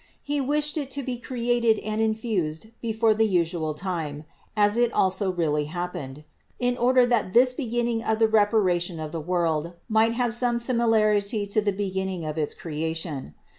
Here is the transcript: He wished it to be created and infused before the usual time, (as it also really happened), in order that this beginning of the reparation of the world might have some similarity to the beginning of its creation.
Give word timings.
He 0.23 0.41
wished 0.41 0.77
it 0.77 0.89
to 0.97 1.03
be 1.03 1.19
created 1.19 1.77
and 1.77 2.01
infused 2.01 2.71
before 2.81 3.13
the 3.13 3.27
usual 3.27 3.75
time, 3.75 4.23
(as 4.57 4.75
it 4.75 4.91
also 4.91 5.31
really 5.31 5.65
happened), 5.65 6.23
in 6.57 6.75
order 6.75 7.05
that 7.05 7.33
this 7.33 7.53
beginning 7.53 8.03
of 8.03 8.17
the 8.17 8.27
reparation 8.27 8.99
of 8.99 9.11
the 9.11 9.21
world 9.21 9.73
might 9.87 10.13
have 10.13 10.33
some 10.33 10.57
similarity 10.57 11.45
to 11.45 11.61
the 11.61 11.71
beginning 11.71 12.25
of 12.25 12.39
its 12.39 12.55
creation. 12.55 13.35